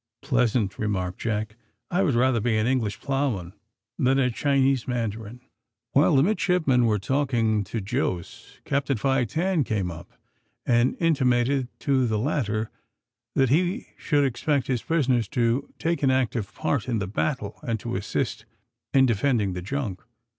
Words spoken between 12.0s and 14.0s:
the latter that he